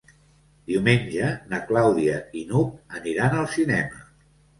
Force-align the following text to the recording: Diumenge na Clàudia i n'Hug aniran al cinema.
Diumenge 0.69 1.27
na 1.51 1.59
Clàudia 1.71 2.15
i 2.39 2.41
n'Hug 2.53 2.97
aniran 3.01 3.37
al 3.43 3.47
cinema. 3.57 4.03